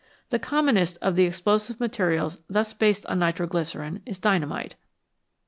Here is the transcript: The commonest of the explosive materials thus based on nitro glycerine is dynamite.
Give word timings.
The 0.31 0.39
commonest 0.39 0.97
of 1.03 1.15
the 1.15 1.25
explosive 1.25 1.79
materials 1.79 2.41
thus 2.49 2.73
based 2.73 3.05
on 3.05 3.19
nitro 3.19 3.45
glycerine 3.45 4.01
is 4.03 4.17
dynamite. 4.17 4.73